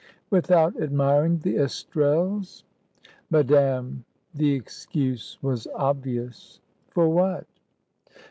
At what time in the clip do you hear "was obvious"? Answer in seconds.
5.43-6.59